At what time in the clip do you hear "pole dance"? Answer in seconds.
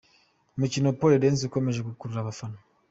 0.99-1.43